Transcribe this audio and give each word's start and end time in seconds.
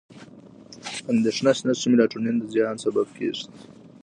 اندېښنه 1.11 1.51
شته 1.57 1.71
چې 1.79 1.85
میلاټونین 1.91 2.35
د 2.39 2.43
زیان 2.53 2.75
سبب 2.83 3.07
شي. 3.17 3.29